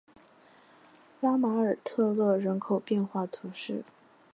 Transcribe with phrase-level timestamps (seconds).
[1.19, 3.83] 拉马尔特勒人口变化图示